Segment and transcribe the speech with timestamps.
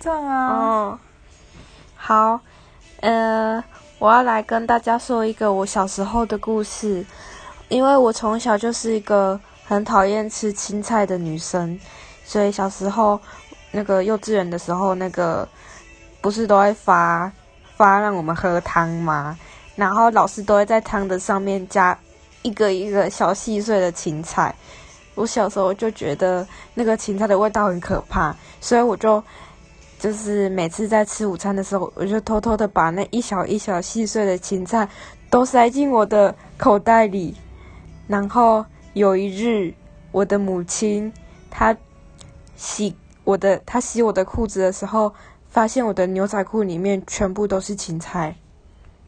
[0.00, 0.98] 这样啊。
[1.96, 2.40] 好，
[3.00, 3.62] 呃，
[3.98, 7.04] 我要来跟大家说一个我小时候的故事，
[7.68, 11.78] 因为我从小就是一个很讨厌吃青菜的女生，
[12.24, 13.20] 所以小时候
[13.72, 15.46] 那个幼稚园的时候，那个
[16.20, 17.30] 不是都会发
[17.76, 19.36] 发让我们喝汤吗？
[19.74, 21.98] 然后老师都会在汤的上面加
[22.42, 24.54] 一个一个小细碎的芹菜。
[25.14, 29.22] 我小时候就觉得那个芹菜的味道很可怕，所以我就
[29.98, 34.88] 就是每次在吃午餐的时候，我就偷偷的把那一小一小细碎的芹菜
[35.28, 37.34] 都塞进我的口袋里。
[38.06, 38.64] 然后
[38.94, 39.74] 有一日，
[40.12, 41.12] 我的母亲
[41.50, 41.76] 她
[42.56, 45.12] 洗我的，她洗我的裤子的时候，
[45.48, 48.34] 发现我的牛仔裤里面全部都是芹菜。